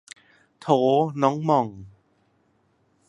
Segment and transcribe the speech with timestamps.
[0.61, 0.79] โถ้
[1.21, 1.67] น้องหม่อง